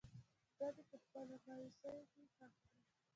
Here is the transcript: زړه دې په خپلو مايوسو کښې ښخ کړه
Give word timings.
زړه 0.55 0.69
دې 0.75 0.83
په 0.89 0.95
خپلو 1.03 1.35
مايوسو 1.45 1.89
کښې 2.11 2.23
ښخ 2.35 2.51
کړه 2.59 2.75